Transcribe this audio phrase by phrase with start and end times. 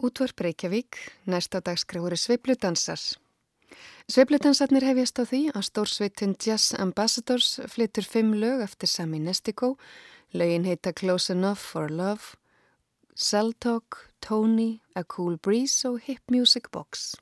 [0.00, 0.96] Útvarp Reykjavík,
[1.28, 3.00] næsta dagskráður Sveipludansar.
[4.08, 9.74] Sveipludansarnir hefjast á því að stórsveitin Jazz Ambassadors flyttur fimm lög eftir Sami Nestico,
[10.32, 12.40] lögin heita Close Enough for Love,
[13.14, 17.12] Cell Talk, Tony, A Cool Breeze og Hip Music Box.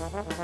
[0.00, 0.39] Thank you.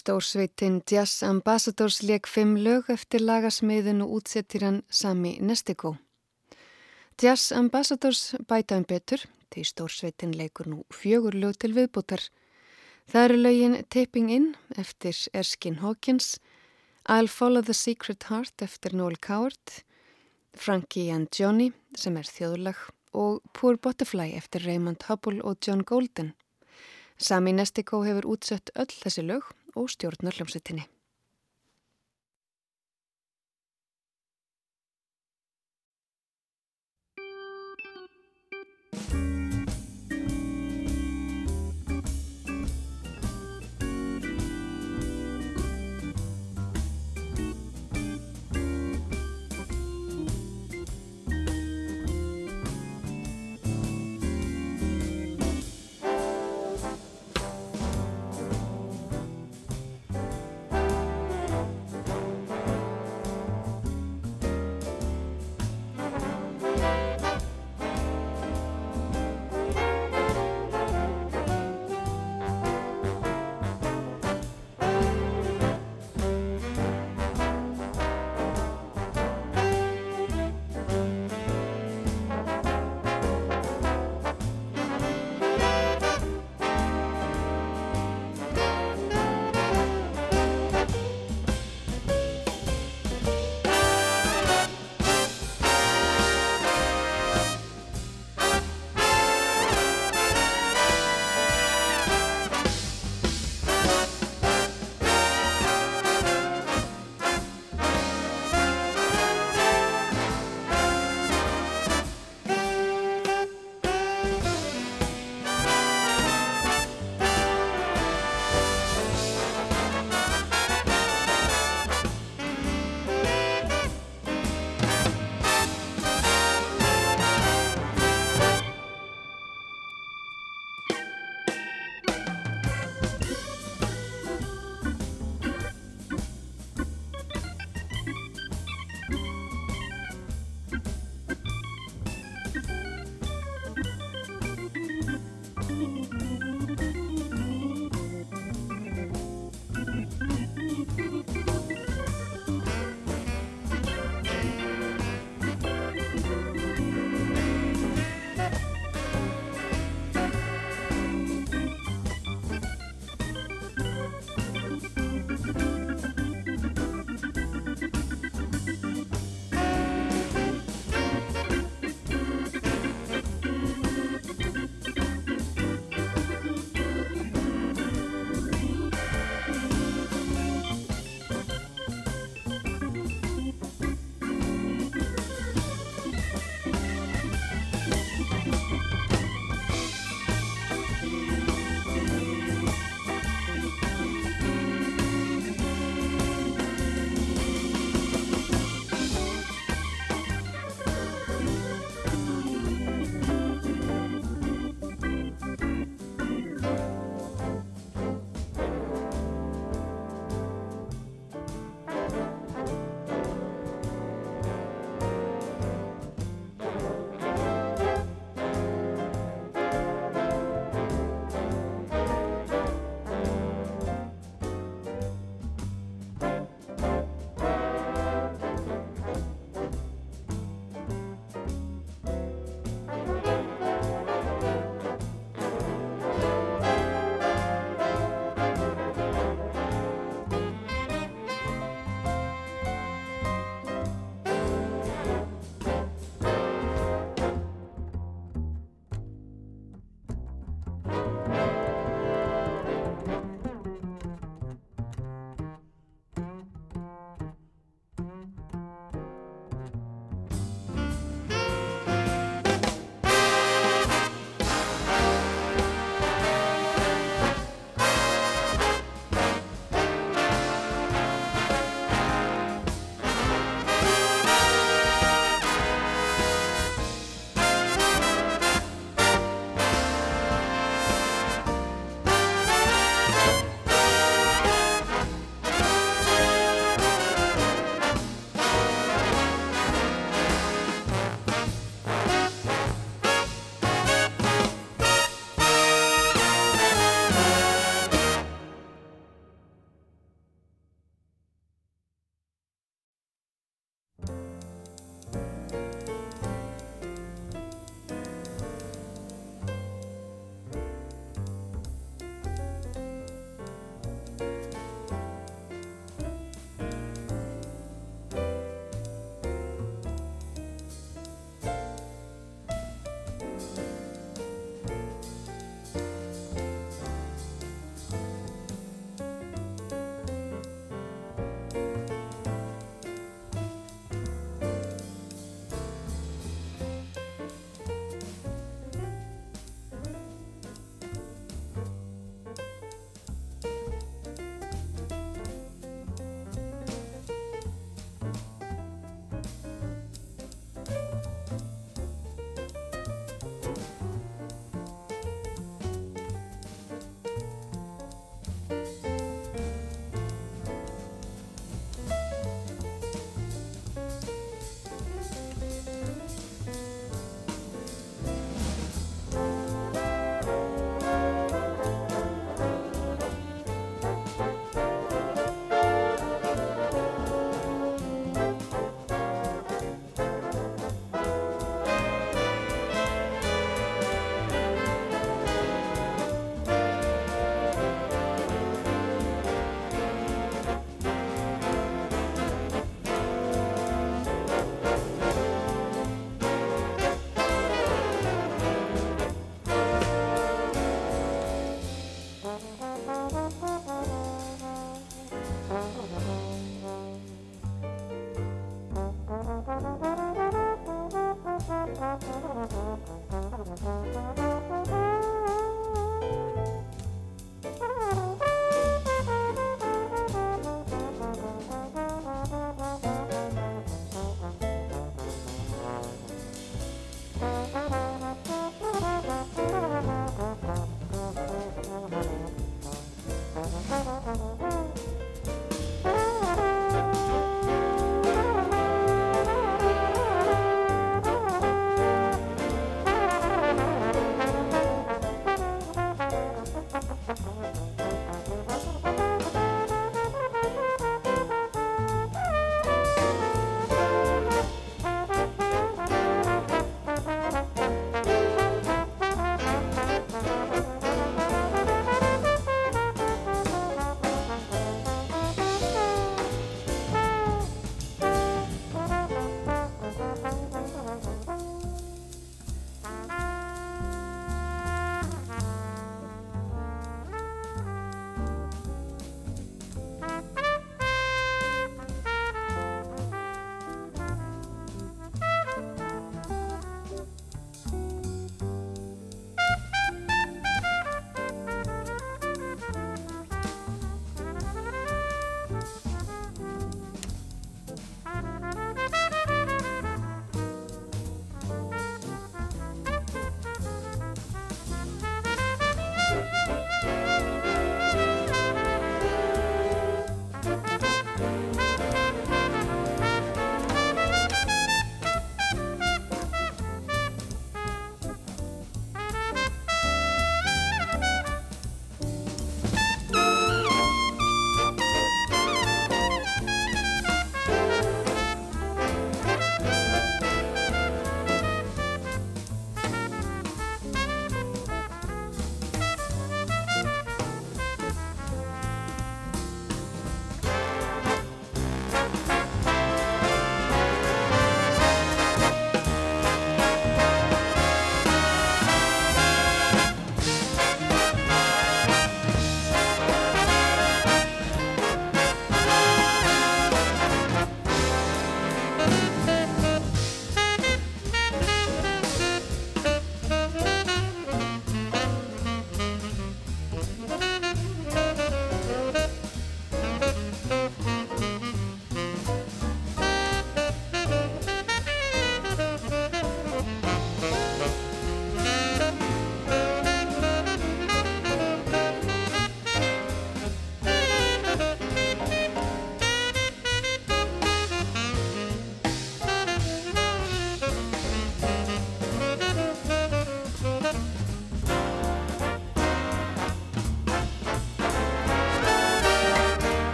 [0.00, 5.90] Stórsveitin Jazz Ambassadors leik fimm lög eftir lagasmiðin og útsettir hann Sami Nestikó.
[7.20, 12.24] Jazz Ambassadors bæta um betur, því stórsveitin leikur nú fjögur lög til viðbútar.
[13.12, 14.48] Það eru lögin Taping In
[14.80, 16.38] eftir Erskine Hawkins,
[17.04, 19.84] I'll Follow the Secret Heart eftir Noel Coward,
[20.56, 26.32] Frankie and Johnny sem er þjóðlag og Poor Butterfly eftir Raymond Hubble og John Golden.
[27.20, 29.44] Sami Nestikó hefur útsett öll þessi lög
[29.76, 30.86] og stjórnar hljómsveitinni.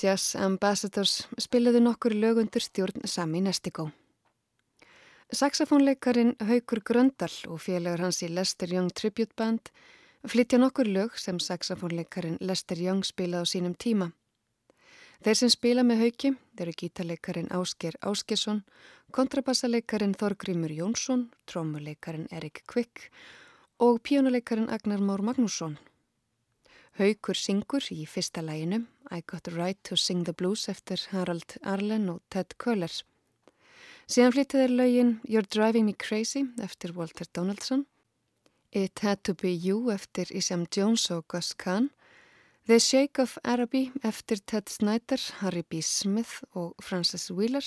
[0.00, 3.90] Jazz Ambassadors spilaðu nokkur lögundur stjórn Sami Nestikó.
[5.28, 9.68] Saxofónleikarin Haugur Gröndal og félagur hans í Lester Young Tribute Band
[10.24, 14.08] flytja nokkur lög sem saxofónleikarin Lester Young spilaði á sínum tíma.
[15.20, 18.64] Þeir sem spila með hauki eru gítarleikarin Ásker Áskesson,
[19.12, 23.10] kontrabassaleikarin Þorgrymur Jónsson, trómuleikarin Erik Kvik
[23.76, 25.76] og píjónuleikarin Agnar Mór Magnússon.
[27.00, 31.54] Haukur syngur í fyrsta læginu I Got the Right to Sing the Blues eftir Harald
[31.64, 32.92] Arlen og Ted Köhler.
[34.04, 37.86] Síðan flyttið er lögin You're Driving Me Crazy eftir Walter Donaldson,
[38.70, 41.88] It Had to Be You eftir Isam Jones og Gus Kahn,
[42.66, 45.80] The Shake of Araby eftir Ted Snyder, Harry B.
[45.80, 47.64] Smith og Francis Wheeler,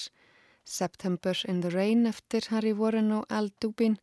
[0.63, 3.97] September in the Rain eftir Harry Warren og Al Dubin,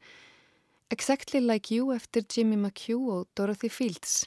[0.90, 4.26] Exactly Like You eftir Jimmy McHugh og Dorothy Fields.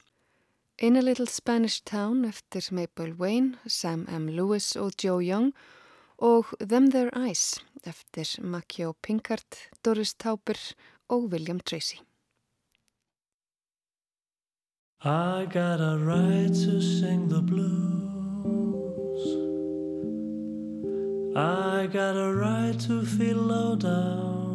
[0.84, 4.28] In a Little Spanish Town eftir Maple Wayne, Sam M.
[4.28, 5.54] Lewis og Joe Young
[6.18, 10.60] og Them Their Eyes eftir Macchio Pinkard, Doris Tauber
[11.08, 12.02] og William Tracy.
[15.06, 19.24] I got a right to sing the blues
[21.38, 24.52] I got a right to feel low down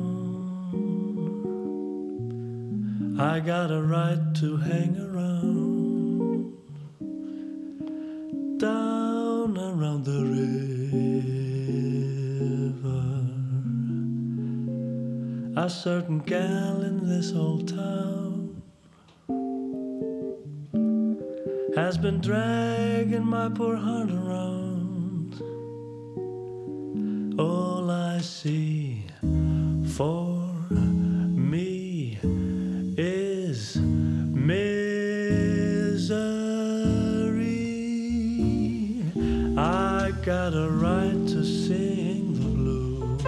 [3.18, 5.67] I got a right to hang around
[8.58, 10.54] down around the river.
[15.56, 18.62] A certain gal in this old town
[21.76, 25.40] has been dragging my poor heart around.
[27.38, 29.04] All I see
[29.96, 30.37] for
[40.50, 43.22] got a right to sing the blues.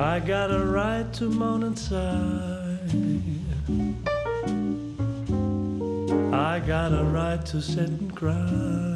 [0.00, 2.78] I got a right to moan and sigh.
[6.32, 8.93] I got a right to sit and cry.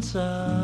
[0.00, 0.59] To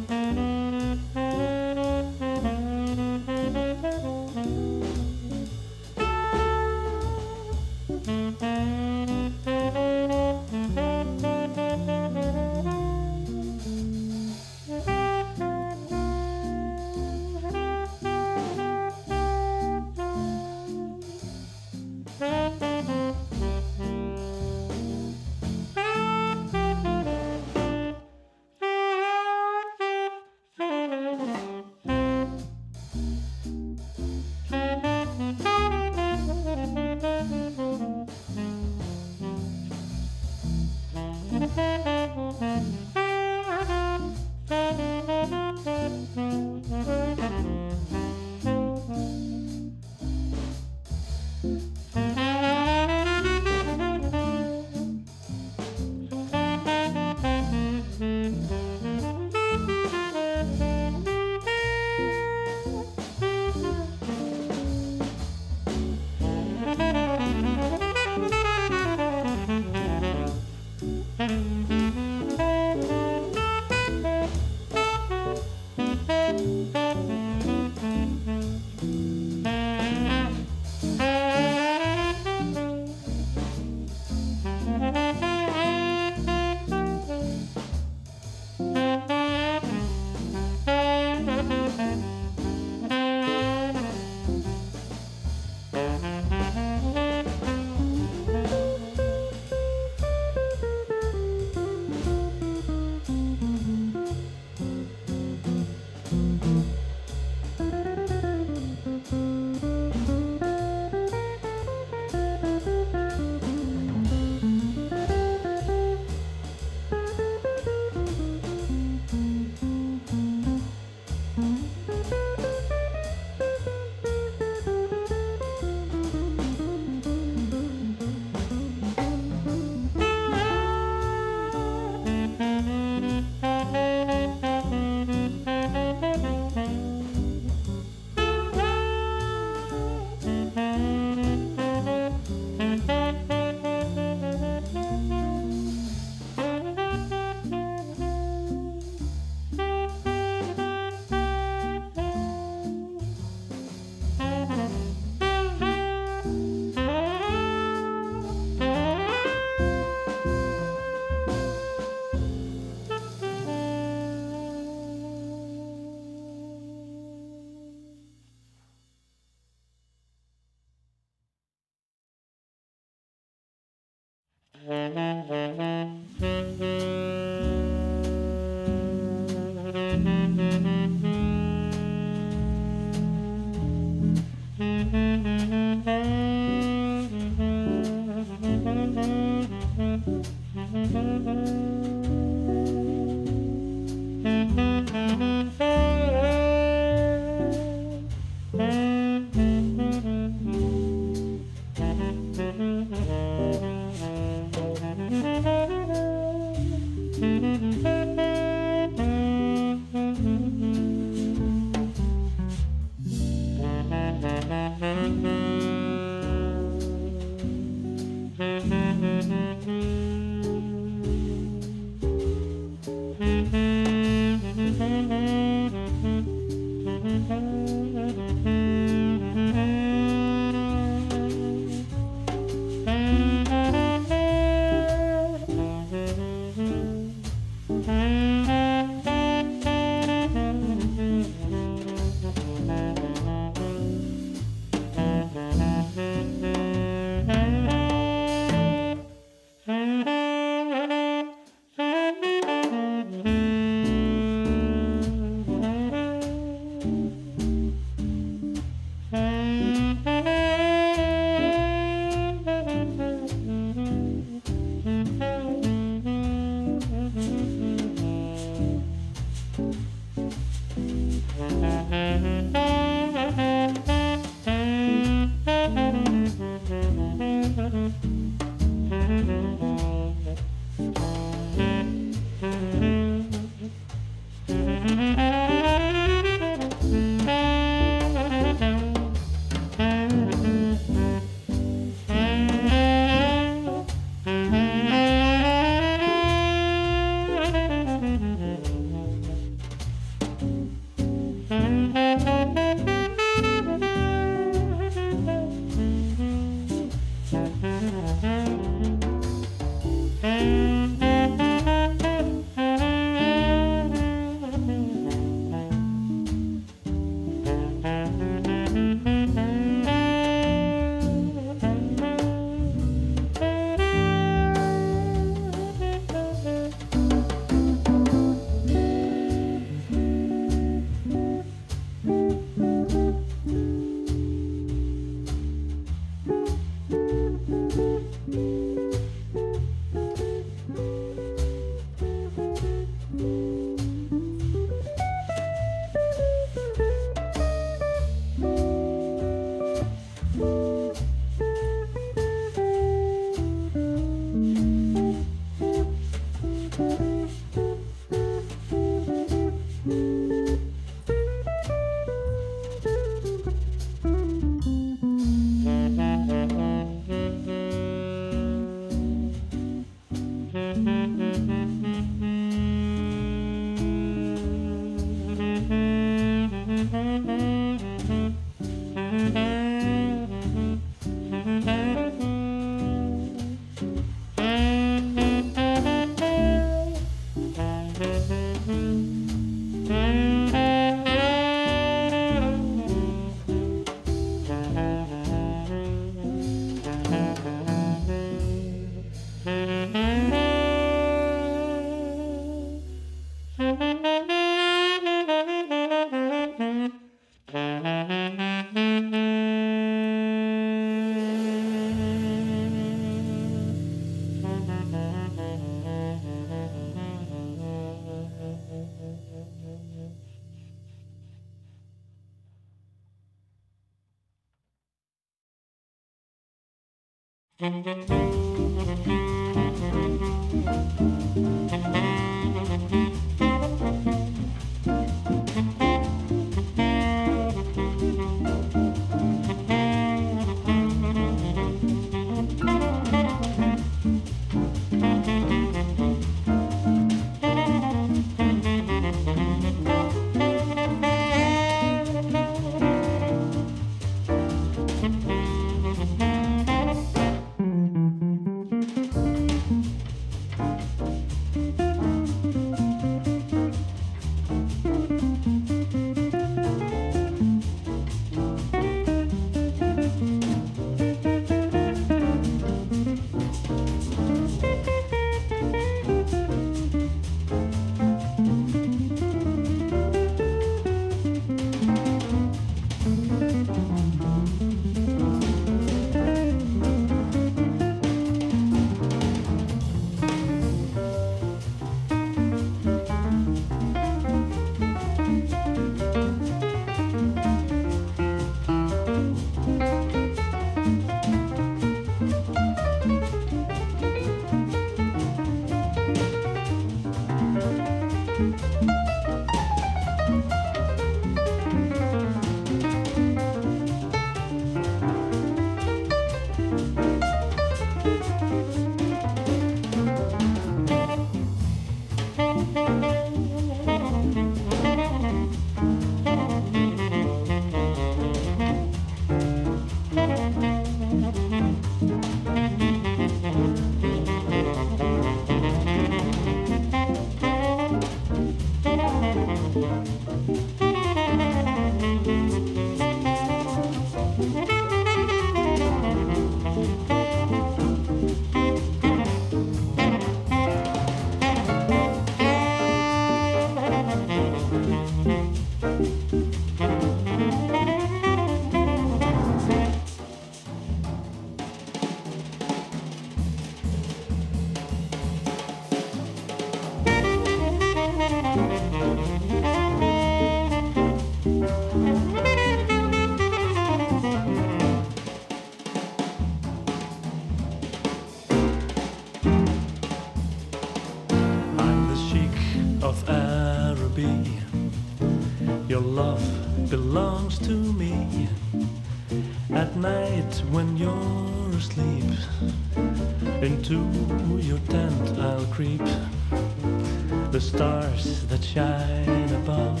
[597.60, 600.00] stars that shine above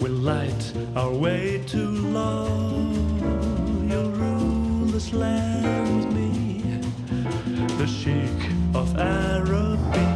[0.00, 2.96] will light our way to love.
[3.90, 6.62] You'll rule this land with me,
[7.78, 8.40] the Sheik
[8.74, 10.09] of Araby.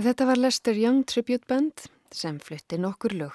[0.00, 1.82] Þetta var Lester Young Tribute Band
[2.16, 3.34] sem flytti nokkur lög.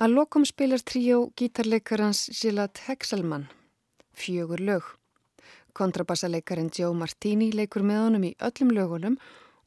[0.00, 3.44] Að lokum spilar tríó gítarleikarans Gilad Hexelmann,
[4.16, 4.86] fjögur lög.
[5.76, 9.18] Kontrabassaleikarin Joe Martini leikur með honum í öllum lögunum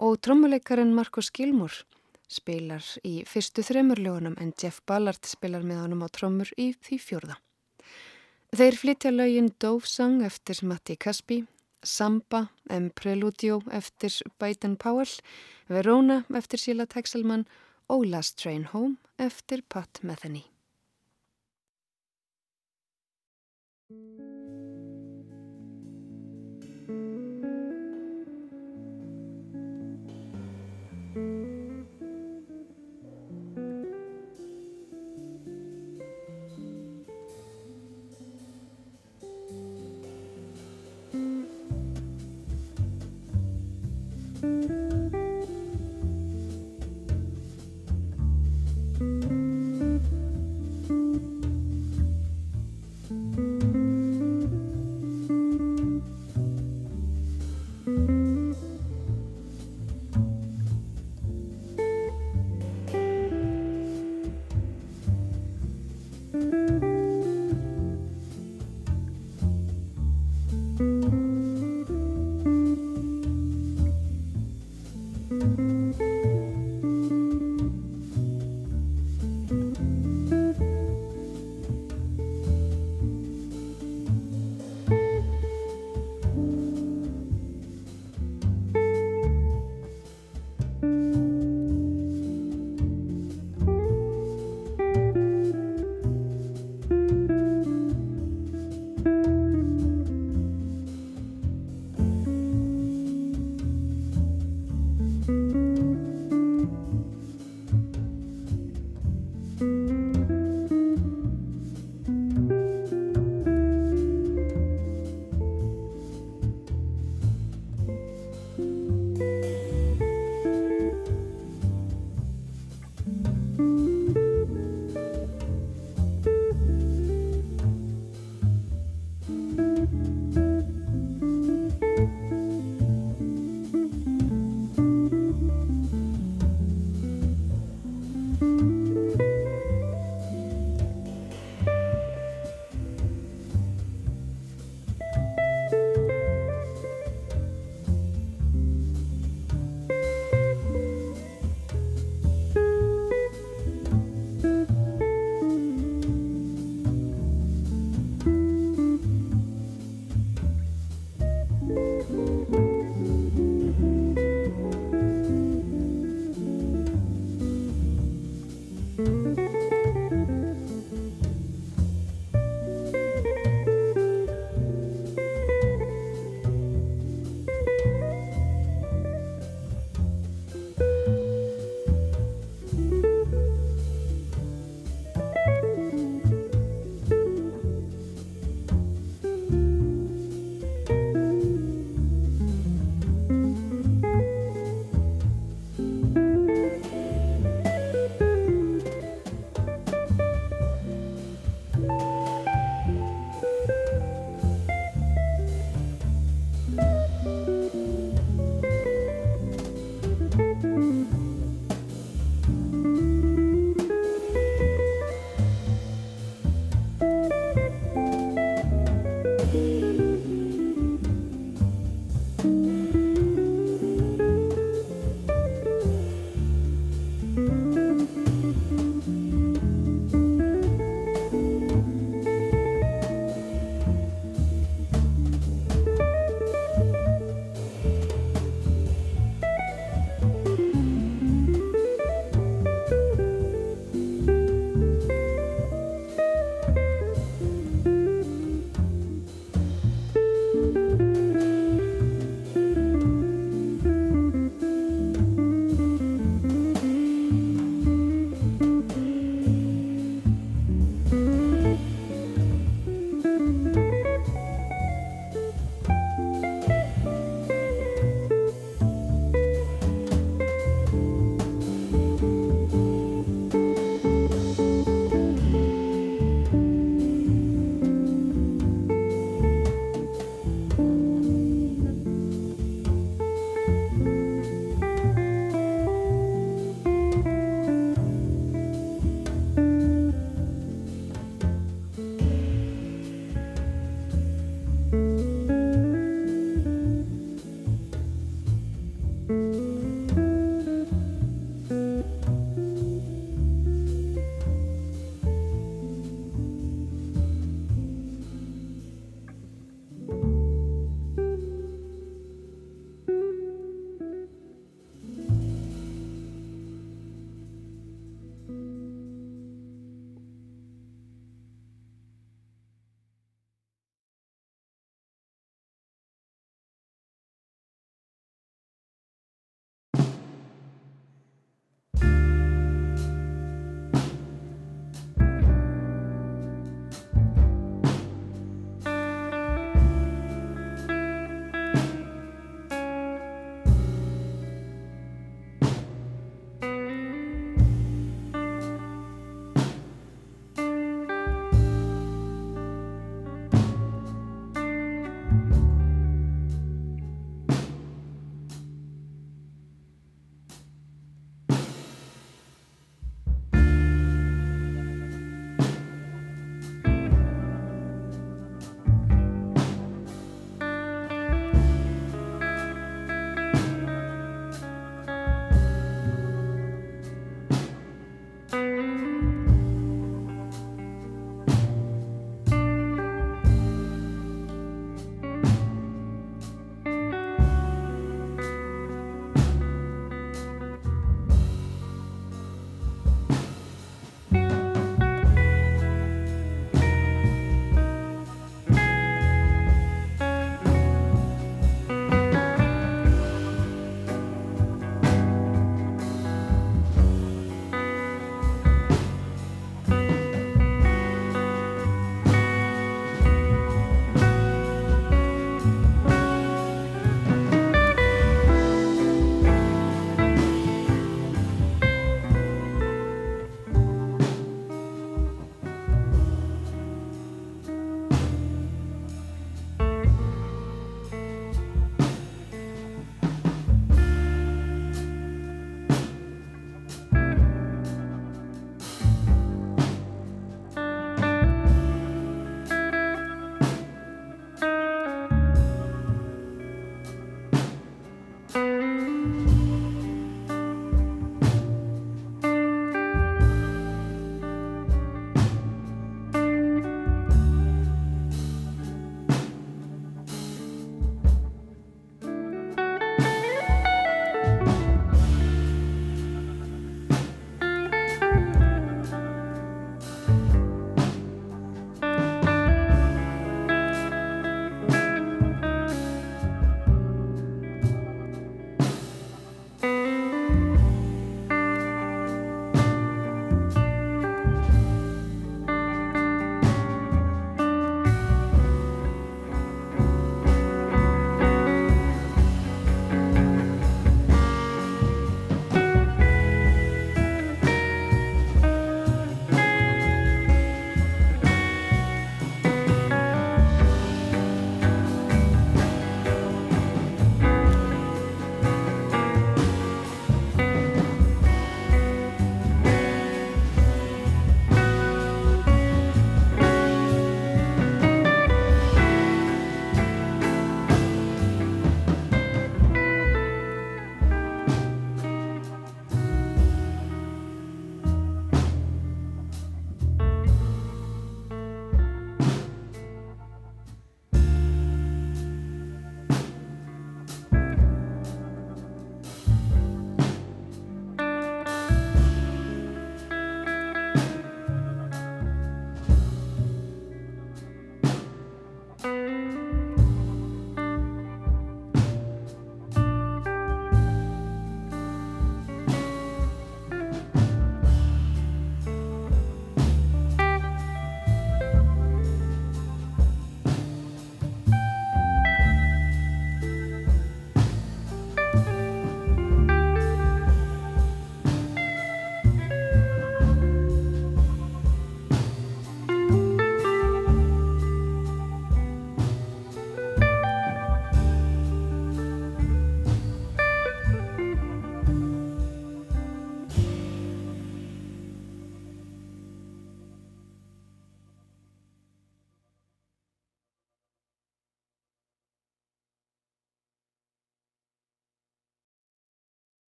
[0.00, 1.76] og trommuleikarin Marcos Gilmour
[2.24, 7.02] spilar í fyrstu þremur lögunum en Jeff Ballard spilar með honum á trommur í því
[7.04, 7.36] fjórða.
[8.56, 11.42] Þeir flytja lögin Dove Song eftir Matti Caspi,
[11.84, 12.90] Samba, M.
[12.90, 15.08] Preludio eftir Baden Powell,
[15.68, 17.46] Verona eftir Sheila Texelman
[17.88, 20.44] og Last Train Home eftir Pat Metheny.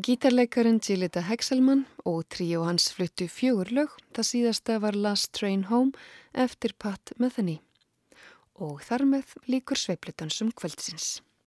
[0.00, 5.92] Gítarleikarin Gillita Hexelman og tríu hans fluttu fjögur lög, það síðasta var Last Train Home
[6.32, 7.58] eftir Pat Metheny
[8.56, 11.18] og þar með líkur sveiplutansum kvöldsins.